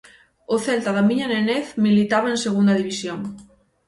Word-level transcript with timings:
O 0.53 0.55
Celta 0.65 0.91
da 0.97 1.03
miña 1.09 1.27
nenez 1.33 1.65
militaba 1.85 2.27
en 2.33 2.39
segunda 2.45 2.77
división. 2.81 3.19